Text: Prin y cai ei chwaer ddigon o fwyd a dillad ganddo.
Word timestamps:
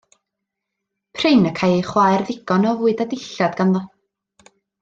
Prin 1.15 1.45
y 1.49 1.51
cai 1.59 1.71
ei 1.75 1.85
chwaer 1.91 2.25
ddigon 2.25 2.67
o 2.73 2.75
fwyd 2.81 3.07
a 3.07 3.11
dillad 3.15 3.57
ganddo. 3.63 3.87